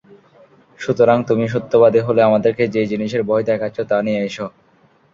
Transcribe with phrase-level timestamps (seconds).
[0.79, 4.47] সুতরাং তুমি সত্যবাদী হলে আমাদেরকে যে জিনিসের ভয় দেখাচ্ছ তা নিয়ে এসো!